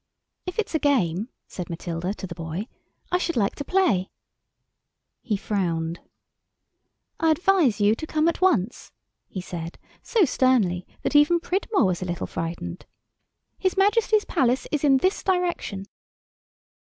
[0.47, 2.65] "If it's a game," said Matilda to the boy,
[3.11, 4.09] "I should like to play."
[5.21, 5.99] He frowned.
[7.19, 8.91] "I advise you to come at once,"
[9.27, 12.87] he said, so sternly that even Pridmore was a little frightened.
[13.59, 15.85] "His Majesty's Palace is in this direction."